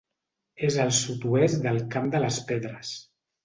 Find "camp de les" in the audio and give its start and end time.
1.97-2.43